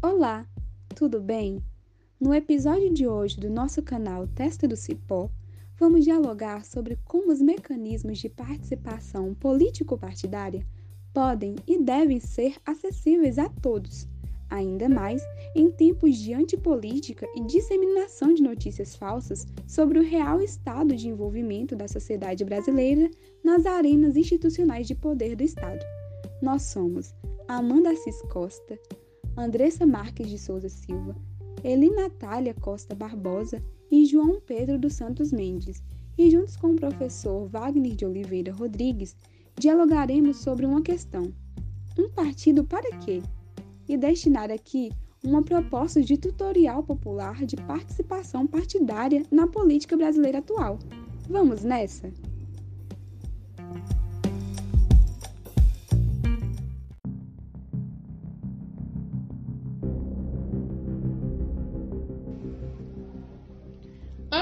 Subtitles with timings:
[0.00, 0.46] Olá,
[0.94, 1.60] tudo bem?
[2.20, 5.28] No episódio de hoje do nosso canal Testa do Cipó,
[5.76, 10.64] vamos dialogar sobre como os mecanismos de participação político-partidária
[11.12, 14.06] podem e devem ser acessíveis a todos,
[14.48, 15.20] ainda mais
[15.52, 21.74] em tempos de antipolítica e disseminação de notícias falsas sobre o real estado de envolvimento
[21.74, 23.10] da sociedade brasileira
[23.42, 25.84] nas arenas institucionais de poder do Estado.
[26.40, 27.12] Nós somos
[27.48, 28.78] Amanda Assis Costa,
[29.38, 31.14] Andressa Marques de Souza Silva,
[31.62, 35.80] Eli Natália Costa Barbosa e João Pedro dos Santos Mendes,
[36.18, 39.14] e juntos com o professor Wagner de Oliveira Rodrigues,
[39.56, 41.32] dialogaremos sobre uma questão:
[41.96, 43.22] um partido para quê?
[43.88, 44.90] E destinar aqui
[45.22, 50.80] uma proposta de tutorial popular de participação partidária na política brasileira atual.
[51.28, 52.12] Vamos nessa?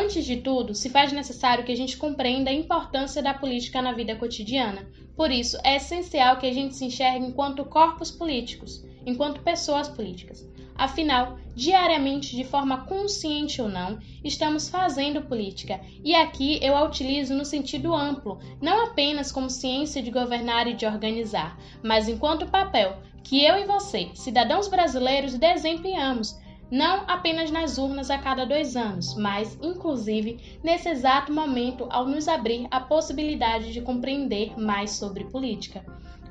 [0.06, 3.92] Antes de tudo, se faz necessário que a gente compreenda a importância da política na
[3.92, 4.86] vida cotidiana.
[5.16, 10.48] Por isso, é essencial que a gente se enxergue enquanto corpos políticos, enquanto pessoas políticas.
[10.76, 17.34] Afinal, diariamente, de forma consciente ou não, estamos fazendo política, e aqui eu a utilizo
[17.34, 22.96] no sentido amplo, não apenas como ciência de governar e de organizar, mas enquanto papel
[23.24, 26.38] que eu e você, cidadãos brasileiros, desempenhamos
[26.70, 32.26] não apenas nas urnas a cada dois anos, mas, inclusive, nesse exato momento ao nos
[32.26, 35.84] abrir a possibilidade de compreender mais sobre política.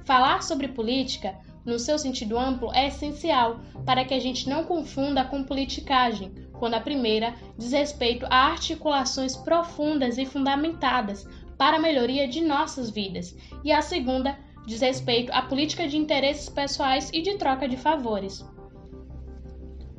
[0.03, 5.23] Falar sobre política, no seu sentido amplo, é essencial para que a gente não confunda
[5.23, 12.27] com politicagem, quando a primeira diz respeito a articulações profundas e fundamentadas para a melhoria
[12.27, 17.35] de nossas vidas, e a segunda diz respeito à política de interesses pessoais e de
[17.37, 18.45] troca de favores.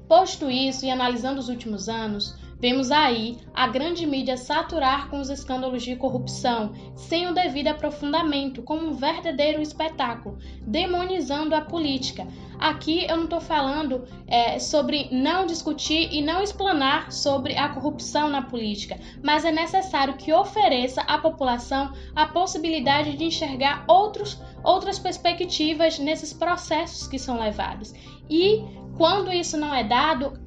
[0.08, 5.28] Posto isso e analisando os últimos anos, vemos aí a grande mídia saturar com os
[5.28, 12.26] escândalos de corrupção, sem o devido aprofundamento, como um verdadeiro espetáculo, demonizando a política.
[12.58, 18.30] Aqui eu não estou falando é, sobre não discutir e não explanar sobre a corrupção
[18.30, 24.98] na política, mas é necessário que ofereça à população a possibilidade de enxergar outros, outras
[24.98, 27.92] perspectivas nesses processos que são levados.
[28.30, 28.64] E
[28.96, 30.38] quando isso não é dado,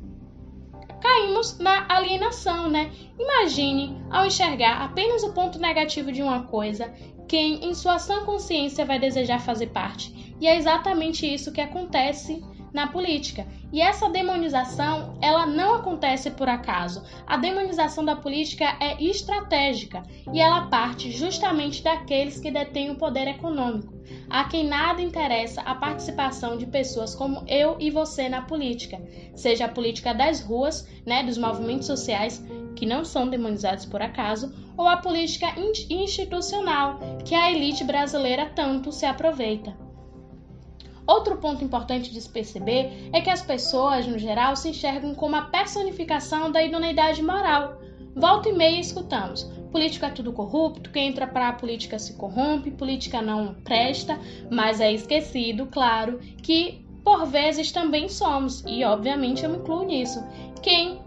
[1.01, 2.91] caímos na alienação, né?
[3.17, 6.93] Imagine, ao enxergar apenas o ponto negativo de uma coisa,
[7.27, 10.35] quem em sua sã consciência vai desejar fazer parte.
[10.41, 12.43] E é exatamente isso que acontece
[12.74, 13.47] na política.
[13.72, 17.03] E essa demonização, ela não acontece por acaso.
[17.25, 20.03] A demonização da política é estratégica
[20.34, 23.94] e ela parte justamente daqueles que detêm o poder econômico.
[24.30, 29.01] A quem nada interessa a participação de pessoas como eu e você na política,
[29.36, 32.44] seja a política das ruas, né, dos movimentos sociais,
[32.75, 38.91] que não são demonizados por acaso, ou a política institucional, que a elite brasileira tanto
[38.91, 39.88] se aproveita.
[41.09, 45.35] Outro ponto importante de se perceber é que as pessoas, no geral, se enxergam como
[45.35, 47.81] a personificação da idoneidade moral.
[48.15, 52.69] Volta e meia escutamos: político é tudo corrupto, quem entra para a política se corrompe,
[52.69, 54.19] política não presta,
[54.51, 60.23] mas é esquecido, claro, que por vezes também somos, e obviamente eu me incluo nisso.
[60.61, 61.01] Quem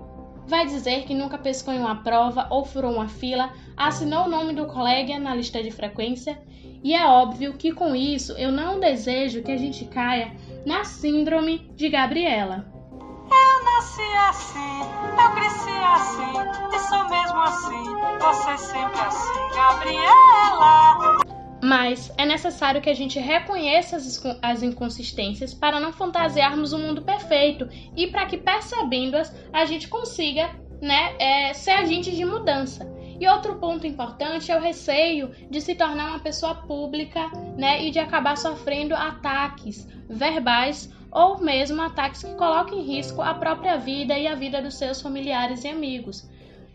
[0.47, 4.55] vai dizer que nunca pescou em uma prova ou furou uma fila, assinou o nome
[4.55, 6.41] do colega na lista de frequência
[6.85, 10.33] e é óbvio que com isso eu não desejo que a gente caia
[10.67, 12.67] na síndrome de Gabriela.
[13.31, 14.81] Eu nasci assim,
[15.21, 16.33] eu cresci assim,
[16.75, 17.85] e sou mesmo assim,
[18.21, 21.32] você sempre assim, Gabriela.
[21.63, 23.97] Mas é necessário que a gente reconheça
[24.43, 30.51] as, inconsistências para não fantasiarmos um mundo perfeito e para que, percebendo-as, a gente consiga
[30.81, 32.91] né, é, ser agente de mudança.
[33.21, 37.93] E outro ponto importante é o receio de se tornar uma pessoa pública né, e
[37.93, 44.19] de acabar sofrendo ataques verbais ou mesmo ataques que colocam em risco a própria vida
[44.19, 46.29] e a vida dos seus familiares e amigos.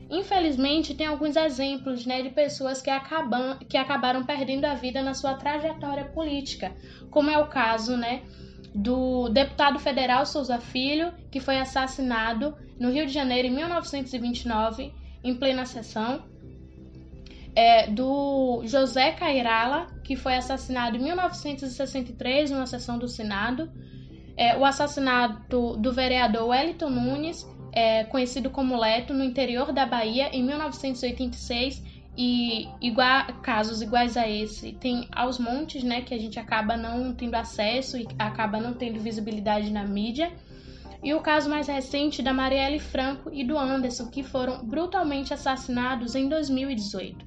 [0.09, 5.13] Infelizmente, tem alguns exemplos né, de pessoas que, acabam, que acabaram perdendo a vida na
[5.13, 6.74] sua trajetória política,
[7.12, 8.24] como é o caso né,
[8.74, 14.94] do deputado federal Souza Filho, que foi assassinado no Rio de Janeiro em 1929,
[15.24, 16.24] em plena sessão,
[17.56, 23.69] é, do José Cairala, que foi assassinado em 1963 numa sessão do Senado,
[24.38, 27.44] é, o assassinato do vereador Wellington Nunes,
[27.77, 31.83] é, conhecido como Leto, no interior da Bahia, em 1986,
[32.18, 32.68] e
[33.44, 37.95] casos iguais a esse tem aos montes, né, que a gente acaba não tendo acesso
[37.95, 40.31] e acaba não tendo visibilidade na mídia.
[41.03, 46.15] e o caso mais recente da Marielle Franco e do Anderson, que foram brutalmente assassinados
[46.15, 47.26] em 2018.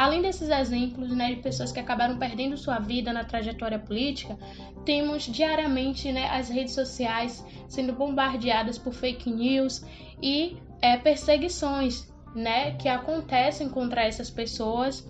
[0.00, 4.34] Além desses exemplos né, de pessoas que acabaram perdendo sua vida na trajetória política,
[4.82, 9.84] temos diariamente né, as redes sociais sendo bombardeadas por fake news
[10.22, 15.06] e é, perseguições né, que acontecem contra essas pessoas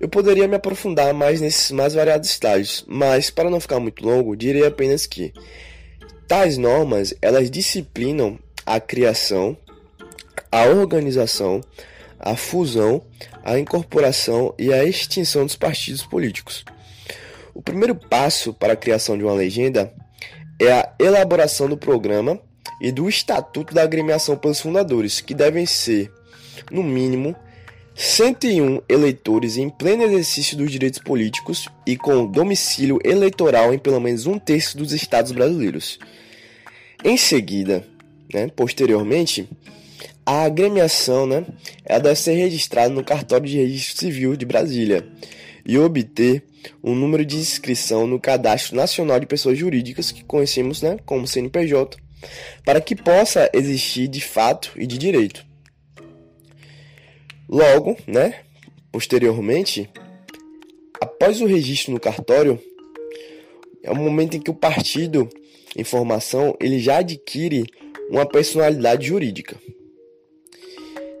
[0.00, 4.34] Eu poderia me aprofundar mais nesses mais variados estágios, mas para não ficar muito longo,
[4.34, 5.30] direi apenas que
[6.26, 9.54] tais normas elas disciplinam a criação,
[10.50, 11.60] a organização,
[12.18, 13.02] a fusão,
[13.44, 16.64] a incorporação e a extinção dos partidos políticos.
[17.52, 19.92] O primeiro passo para a criação de uma legenda
[20.58, 22.40] é a elaboração do programa
[22.80, 26.10] e do Estatuto da Agremiação pelos fundadores, que devem ser,
[26.70, 27.36] no mínimo,
[28.02, 34.24] 101 eleitores em pleno exercício dos direitos políticos e com domicílio eleitoral em pelo menos
[34.24, 35.98] um terço dos estados brasileiros.
[37.04, 37.86] Em seguida,
[38.32, 39.46] né, posteriormente,
[40.24, 41.44] a agremiação né,
[41.84, 45.06] ela deve ser registrada no cartório de registro civil de Brasília
[45.66, 46.42] e obter
[46.82, 51.98] um número de inscrição no Cadastro Nacional de Pessoas Jurídicas, que conhecemos né, como CNPJ,
[52.64, 55.49] para que possa existir de fato e de direito.
[57.50, 58.44] Logo, né,
[58.92, 59.90] posteriormente,
[61.00, 62.62] após o registro no cartório,
[63.82, 65.28] é o momento em que o partido
[65.76, 67.66] em formação ele já adquire
[68.08, 69.56] uma personalidade jurídica.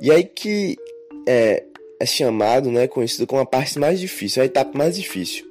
[0.00, 0.76] E aí que
[1.26, 1.64] é,
[1.98, 5.44] é chamado, né, conhecido como a parte mais difícil, a etapa mais difícil,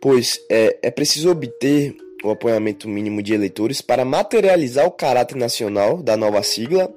[0.00, 6.02] pois é, é preciso obter o apoiamento mínimo de eleitores para materializar o caráter nacional
[6.02, 6.92] da nova sigla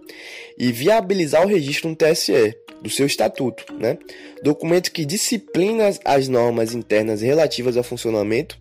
[0.58, 3.98] e viabilizar o registro no TSE do seu estatuto, né?
[4.44, 8.58] Documento que disciplina as normas internas relativas ao funcionamento,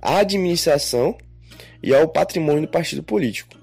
[0.00, 1.16] à administração
[1.82, 3.56] e ao patrimônio do partido político.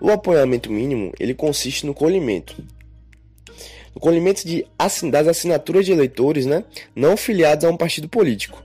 [0.00, 2.56] O apoiamento mínimo ele consiste no colhimento,
[3.94, 4.64] no colhimento de,
[5.10, 6.62] das assinaturas de eleitores, né,
[6.94, 8.62] não filiados a um partido político,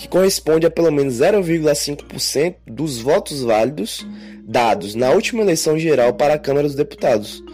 [0.00, 4.06] que corresponde a pelo menos 0,5% dos votos válidos
[4.42, 7.44] dados na última eleição geral para a Câmara dos Deputados.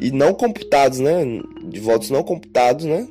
[0.00, 1.22] E não computados, né?
[1.64, 3.06] De votos não computados, né?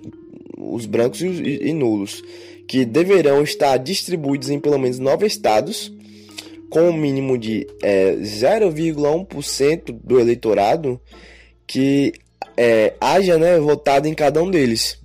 [0.58, 2.24] Os brancos e, e, e nulos.
[2.68, 5.94] Que deverão estar distribuídos em pelo menos nove estados,
[6.72, 11.00] com um mínimo de é, 0,1% do eleitorado
[11.68, 12.14] que
[12.58, 15.01] é, haja né, votado em cada um deles.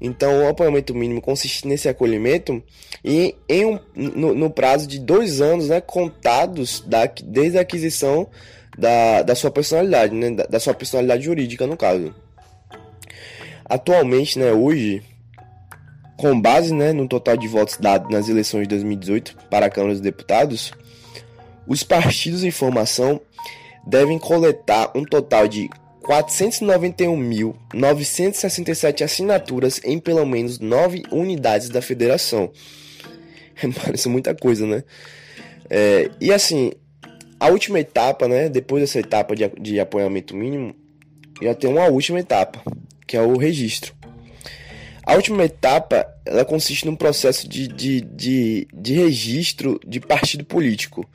[0.00, 2.62] Então, o apoiamento mínimo consiste nesse acolhimento
[3.04, 8.28] e em um, no, no, prazo de dois anos, né, contados da, desde a aquisição
[8.76, 12.14] da, da sua personalidade, né, da, da sua personalidade jurídica, no caso.
[13.64, 15.02] Atualmente, né, hoje,
[16.16, 19.94] com base né, no total de votos dados nas eleições de 2018 para a Câmara
[19.94, 20.72] dos Deputados,
[21.66, 23.20] os partidos em formação
[23.86, 25.68] devem coletar um total de
[26.08, 32.50] 491.967 assinaturas em pelo menos nove unidades da federação.
[33.84, 34.82] Parece muita coisa, né?
[35.68, 36.72] É, e assim,
[37.38, 38.48] a última etapa, né?
[38.48, 40.74] Depois dessa etapa de, de apoiamento mínimo,
[41.42, 42.62] já tem uma última etapa,
[43.06, 43.94] que é o registro.
[45.04, 51.06] A última etapa ela consiste num processo de, de, de, de registro de partido político,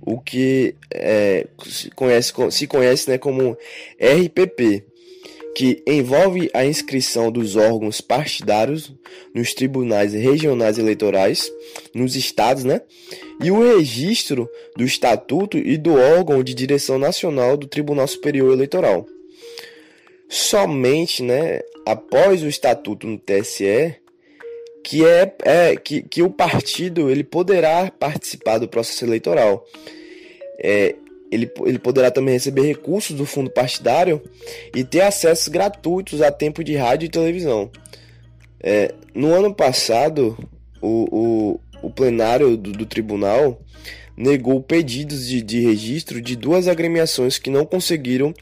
[0.00, 3.56] o que é, se conhece, se conhece né, como
[4.00, 4.84] RPP,
[5.54, 8.94] que envolve a inscrição dos órgãos partidários
[9.34, 11.50] nos tribunais regionais eleitorais,
[11.92, 12.80] nos estados, né?
[13.42, 19.04] E o registro do estatuto e do órgão de direção nacional do Tribunal Superior Eleitoral.
[20.28, 23.96] Somente, né, após o estatuto no TSE,
[24.88, 29.66] que é, é que, que o partido ele poderá participar do processo eleitoral.
[30.58, 30.94] É,
[31.30, 34.22] ele, ele poderá também receber recursos do fundo partidário
[34.74, 37.70] e ter acessos gratuitos a tempo de rádio e televisão.
[38.62, 40.38] É, no ano passado,
[40.80, 43.60] o, o, o plenário do, do, tribunal
[44.16, 48.32] negou pedidos de, de registro de duas agremiações que não conseguiram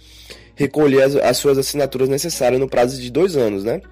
[0.54, 3.82] recolher as, as suas assinaturas necessárias no prazo de dois anos, né?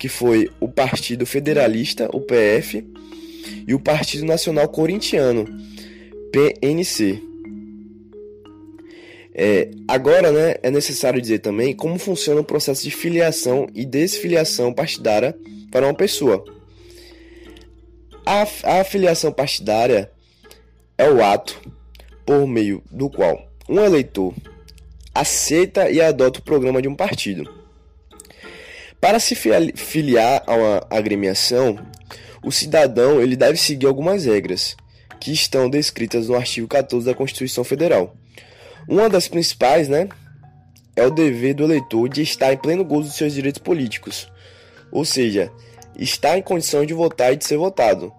[0.00, 2.84] Que foi o Partido Federalista, o PF,
[3.68, 5.44] e o Partido Nacional Corintiano,
[6.32, 7.22] PNC.
[9.34, 14.72] É, agora, né, é necessário dizer também como funciona o processo de filiação e desfiliação
[14.72, 15.36] partidária
[15.70, 16.42] para uma pessoa.
[18.24, 18.42] A,
[18.80, 20.10] a filiação partidária
[20.96, 21.60] é o ato
[22.24, 24.34] por meio do qual um eleitor
[25.14, 27.59] aceita e adota o programa de um partido.
[29.00, 31.78] Para se filiar a uma agremiação,
[32.44, 34.76] o cidadão ele deve seguir algumas regras
[35.18, 38.14] que estão descritas no artigo 14 da Constituição Federal.
[38.86, 40.08] Uma das principais, né,
[40.94, 44.30] é o dever do eleitor de estar em pleno gozo de seus direitos políticos,
[44.92, 45.50] ou seja,
[45.98, 48.12] estar em condição de votar e de ser votado,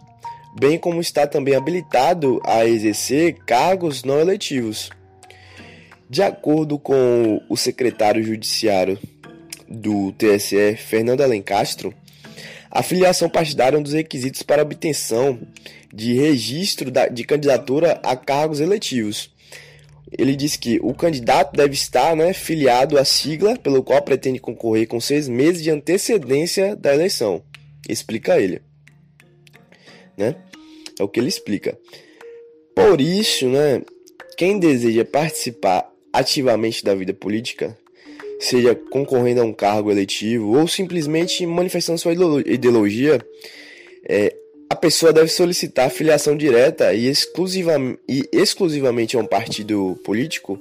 [0.60, 4.90] bem como estar também habilitado a exercer cargos não eletivos.
[6.10, 9.00] De acordo com o secretário judiciário
[9.72, 11.94] do TSE, Fernando Alencastro,
[12.70, 15.40] a filiação partidária é um dos requisitos para obtenção
[15.94, 19.32] de registro de candidatura a cargos eletivos
[20.18, 24.88] ele diz que o candidato deve estar né, filiado à sigla pelo qual pretende concorrer
[24.88, 27.42] com seis meses de antecedência da eleição.
[27.88, 28.62] Explica ele.
[30.18, 30.36] Né?
[31.00, 31.78] É o que ele explica.
[32.76, 33.82] Por isso, né,
[34.38, 37.78] quem deseja participar ativamente da vida política,
[38.42, 42.14] seja concorrendo a um cargo eletivo ou simplesmente manifestando sua
[42.46, 43.22] ideologia,
[44.10, 44.36] é,
[44.70, 47.74] a pessoa deve solicitar filiação direta e, exclusiva,
[48.10, 50.60] e exclusivamente a um partido político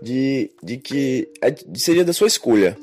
[0.00, 2.76] de, de que é, seria da sua escolha.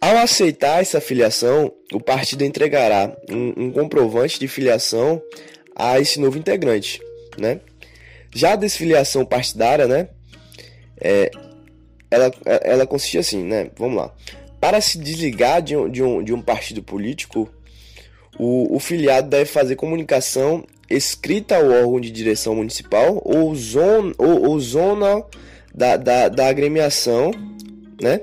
[0.00, 5.20] Ao aceitar essa filiação, o partido entregará um, um comprovante de filiação
[5.76, 7.00] a esse novo integrante,
[7.38, 7.60] né?
[8.34, 10.08] Já a desfiliação partidária, né?
[10.98, 11.30] É,
[12.10, 13.70] ela, ela consiste assim, né?
[13.78, 14.12] Vamos lá.
[14.60, 17.48] Para se desligar de um, de um, de um partido político,
[18.38, 24.50] o, o filiado deve fazer comunicação escrita ao órgão de direção municipal ou zona, ou,
[24.50, 25.24] ou zona
[25.74, 27.30] da, da, da agremiação,
[28.02, 28.20] né?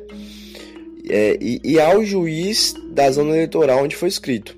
[1.09, 4.57] É, e, e, ao juiz da zona eleitoral onde foi escrito.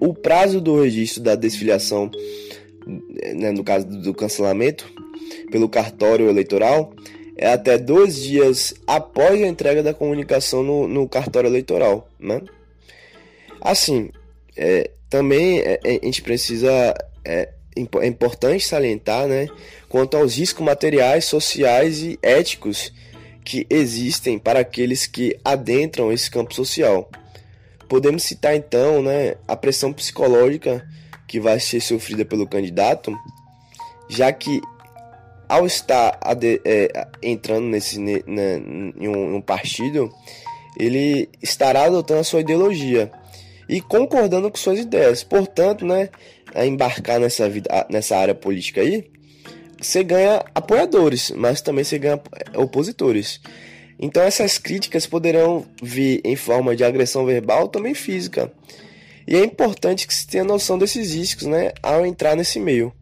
[0.00, 2.10] O prazo do registro da desfiliação,
[2.84, 4.92] né, no caso do cancelamento,
[5.50, 6.92] pelo cartório eleitoral,
[7.36, 12.08] é até dois dias após a entrega da comunicação no, no cartório eleitoral.
[12.18, 12.40] Né?
[13.60, 14.10] Assim,
[14.56, 17.50] é, também é, é, a gente precisa é,
[18.00, 19.48] é importante salientar, né,
[19.88, 22.92] quanto aos riscos materiais, sociais e éticos
[23.44, 27.08] que existem para aqueles que adentram esse campo social.
[27.88, 30.86] Podemos citar então, né, a pressão psicológica
[31.28, 33.12] que vai ser sofrida pelo candidato,
[34.08, 34.60] já que
[35.48, 36.18] ao estar
[36.64, 40.12] é, entrando nesse, em, um, em um partido,
[40.78, 43.10] ele estará adotando a sua ideologia
[43.68, 45.22] e concordando com suas ideias.
[45.24, 46.10] Portanto, né,
[46.54, 49.08] a embarcar nessa vida, nessa área política aí,
[49.80, 52.20] você ganha apoiadores, mas também você ganha
[52.54, 53.40] opositores.
[53.98, 58.52] Então essas críticas poderão vir em forma de agressão verbal também física.
[59.26, 62.92] E é importante que se tenha noção desses riscos, né, ao entrar nesse meio.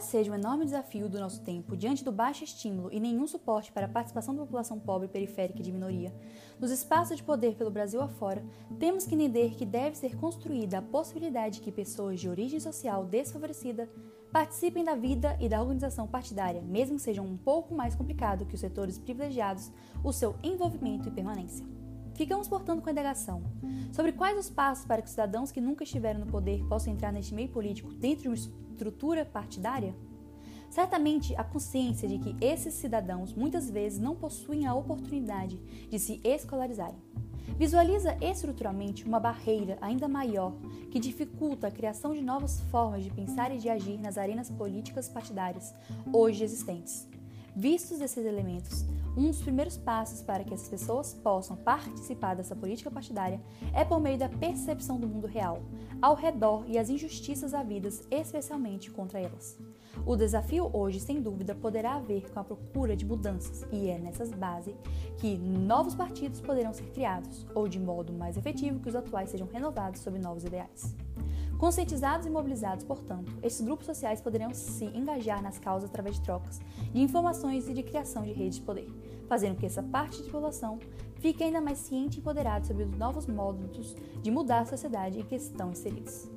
[0.00, 3.70] Embora seja um enorme desafio do nosso tempo, diante do baixo estímulo e nenhum suporte
[3.70, 6.10] para a participação da população pobre, periférica e de minoria,
[6.58, 8.42] nos espaços de poder pelo Brasil afora,
[8.78, 13.04] temos que entender que deve ser construída a possibilidade de que pessoas de origem social
[13.04, 13.90] desfavorecida
[14.32, 18.54] participem da vida e da organização partidária, mesmo que seja um pouco mais complicado que
[18.54, 19.70] os setores privilegiados,
[20.02, 21.66] o seu envolvimento e permanência.
[22.14, 23.42] Ficamos, portanto, com a indagação
[23.92, 27.12] sobre quais os passos para que os cidadãos que nunca estiveram no poder possam entrar
[27.12, 28.28] neste meio político dentro de
[28.80, 29.94] estrutura partidária?
[30.70, 35.56] Certamente a consciência de que esses cidadãos muitas vezes não possuem a oportunidade
[35.90, 36.98] de se escolarizarem.
[37.58, 40.54] Visualiza estruturalmente uma barreira ainda maior
[40.90, 45.08] que dificulta a criação de novas formas de pensar e de agir nas arenas políticas
[45.08, 45.74] partidárias
[46.10, 47.06] hoje existentes.
[47.54, 52.90] Vistos esses elementos, um dos primeiros passos para que as pessoas possam participar dessa política
[52.90, 53.40] partidária
[53.72, 55.62] é por meio da percepção do mundo real,
[56.00, 59.58] ao redor e as injustiças havidas, especialmente contra elas.
[60.06, 64.30] O desafio hoje, sem dúvida, poderá haver com a procura de mudanças, e é nessas
[64.30, 64.74] bases
[65.18, 69.48] que novos partidos poderão ser criados, ou de modo mais efetivo que os atuais sejam
[69.48, 70.94] renovados sob novos ideais.
[71.60, 76.58] Conscientizados e mobilizados, portanto, esses grupos sociais poderão se engajar nas causas através de trocas
[76.90, 78.88] de informações e de criação de redes de poder,
[79.28, 80.78] fazendo que essa parte da população
[81.16, 85.22] fique ainda mais ciente e empoderada sobre os novos modos de mudar a sociedade em
[85.22, 86.30] que estão inseridos.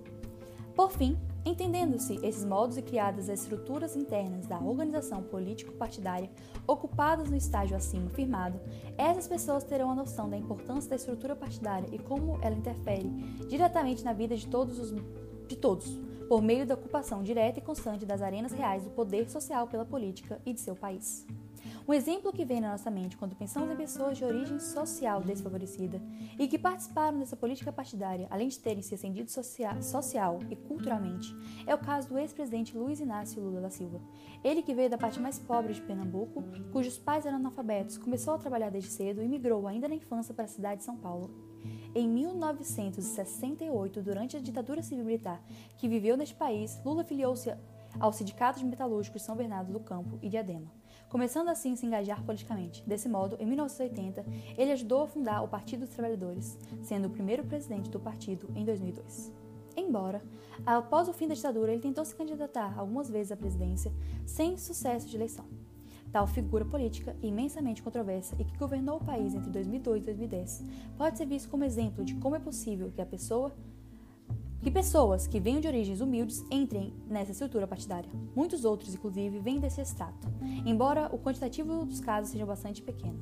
[0.76, 6.30] Por fim, Entendendo-se esses modos e criadas as estruturas internas da organização político-partidária
[6.66, 8.60] ocupadas no estágio acima firmado,
[8.98, 13.10] essas pessoas terão a noção da importância da estrutura partidária e como ela interfere
[13.50, 14.92] diretamente na vida de todos, os,
[15.48, 19.68] de todos por meio da ocupação direta e constante das arenas reais do poder social
[19.68, 21.26] pela política e de seu país.
[21.86, 26.02] Um exemplo que vem na nossa mente quando pensamos em pessoas de origem social desfavorecida
[26.40, 31.36] e que participaram dessa política partidária, além de terem se ascendido social, social e culturalmente,
[31.68, 34.00] é o caso do ex-presidente Luiz Inácio Lula da Silva.
[34.42, 38.38] Ele que veio da parte mais pobre de Pernambuco, cujos pais eram analfabetos, começou a
[38.38, 41.32] trabalhar desde cedo e migrou ainda na infância para a cidade de São Paulo.
[41.94, 45.44] Em 1968, durante a ditadura civil-militar
[45.76, 47.54] que viveu neste país, Lula filiou-se
[48.00, 50.83] aos sindicatos metalúrgicos São Bernardo do Campo e Diadema
[51.14, 52.84] começando assim a se engajar politicamente.
[52.88, 54.26] Desse modo, em 1980,
[54.58, 58.66] ele ajudou a fundar o Partido dos Trabalhadores, sendo o primeiro presidente do partido em
[58.66, 59.32] 2002.
[59.78, 60.24] Embora,
[60.66, 63.94] após o fim da ditadura, ele tentou se candidatar algumas vezes à presidência
[64.26, 65.46] sem sucesso de eleição.
[66.12, 70.64] Tal figura política, imensamente controversa e que governou o país entre 2002 e 2010,
[70.98, 73.54] pode ser visto como exemplo de como é possível que a pessoa
[74.64, 78.10] que pessoas que venham de origens humildes entrem nessa estrutura partidária.
[78.34, 80.26] Muitos outros, inclusive, vêm desse extrato,
[80.66, 83.20] embora o quantitativo dos casos seja bastante pequeno.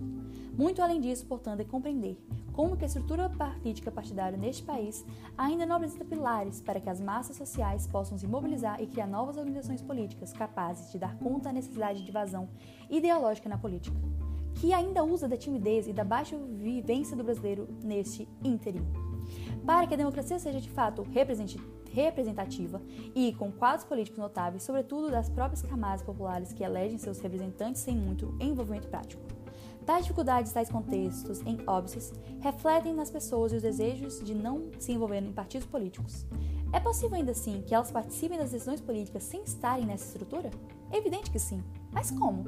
[0.56, 2.16] Muito além disso, portanto, é compreender
[2.54, 5.04] como que a estrutura política partidária neste país
[5.36, 9.36] ainda não apresenta pilares para que as massas sociais possam se mobilizar e criar novas
[9.36, 12.50] organizações políticas capazes de dar conta da necessidade de vazão
[12.88, 13.98] ideológica na política,
[14.54, 19.11] que ainda usa da timidez e da baixa vivência do brasileiro neste ínterim.
[19.66, 21.04] Para que a democracia seja de fato
[21.92, 22.82] representativa
[23.14, 27.96] e com quadros políticos notáveis, sobretudo das próprias camadas populares que elegem seus representantes sem
[27.96, 29.22] muito envolvimento prático.
[29.86, 35.30] Tais dificuldades, tais contextos em óbices, refletem nas pessoas os desejos de não se envolverem
[35.30, 36.26] em partidos políticos.
[36.72, 40.50] É possível ainda assim que elas participem das decisões políticas sem estarem nessa estrutura?
[40.92, 41.62] É evidente que sim.
[41.92, 42.46] Mas como?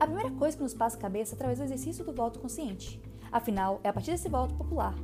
[0.00, 3.00] A primeira coisa que nos passa a cabeça é através do exercício do voto consciente.
[3.30, 4.94] Afinal, é a partir desse voto popular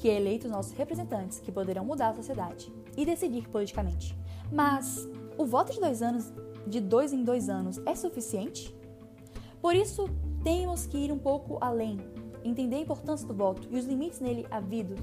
[0.00, 4.16] que é eleito os nossos representantes que poderão mudar a sociedade e decidir politicamente.
[4.50, 6.32] Mas o voto de dois anos,
[6.66, 8.74] de dois em dois anos, é suficiente?
[9.60, 10.08] Por isso,
[10.42, 12.00] temos que ir um pouco além,
[12.42, 14.98] entender a importância do voto e os limites nele havidos,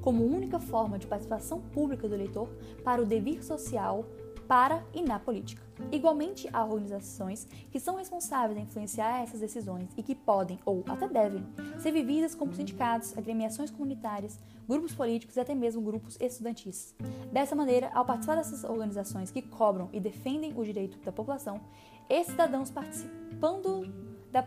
[0.00, 2.48] como única forma de participação pública do eleitor
[2.82, 4.06] para o dever social
[4.48, 5.67] para e na política.
[5.90, 11.08] Igualmente, há organizações que são responsáveis em influenciar essas decisões e que podem, ou até
[11.08, 11.46] devem,
[11.78, 14.38] ser vividas como sindicatos, agremiações comunitárias,
[14.68, 16.94] grupos políticos e até mesmo grupos estudantis.
[17.32, 21.60] Dessa maneira, ao participar dessas organizações que cobram e defendem o direito da população,
[22.08, 23.92] esses cidadãos participando
[24.30, 24.44] da,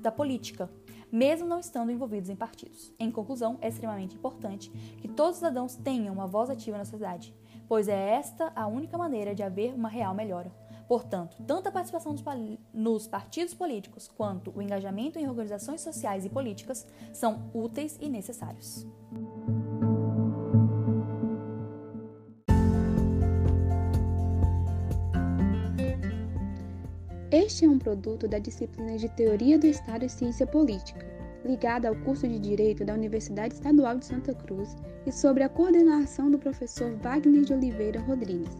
[0.00, 0.70] da política,
[1.10, 2.92] mesmo não estando envolvidos em partidos.
[2.98, 7.34] Em conclusão, é extremamente importante que todos os cidadãos tenham uma voz ativa na sociedade
[7.68, 10.50] pois é esta a única maneira de haver uma real melhora.
[10.86, 12.14] Portanto, tanto a participação
[12.72, 18.86] nos partidos políticos quanto o engajamento em organizações sociais e políticas são úteis e necessários.
[27.30, 31.13] Este é um produto da disciplina de Teoria do Estado e Ciência Política
[31.44, 34.76] ligada ao curso de Direito da Universidade Estadual de Santa Cruz
[35.06, 38.56] e sobre a coordenação do professor Wagner de Oliveira Rodrigues.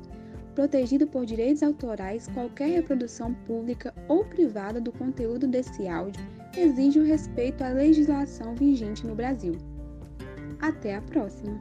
[0.55, 6.25] Protegido por direitos autorais, qualquer reprodução pública ou privada do conteúdo desse áudio
[6.57, 9.57] exige o respeito à legislação vigente no Brasil.
[10.61, 11.61] Até a próxima!